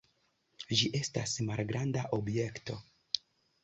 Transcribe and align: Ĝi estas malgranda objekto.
Ĝi 0.79 0.89
estas 1.01 1.35
malgranda 1.51 2.09
objekto. 2.21 2.83